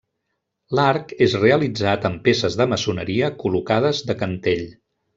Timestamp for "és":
1.25-1.35